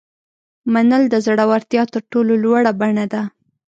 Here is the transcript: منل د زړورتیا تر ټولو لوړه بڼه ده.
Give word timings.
منل 0.73 1.03
د 1.09 1.15
زړورتیا 1.25 1.83
تر 1.93 2.01
ټولو 2.11 2.33
لوړه 2.43 2.71
بڼه 2.79 3.05
ده. 3.13 3.21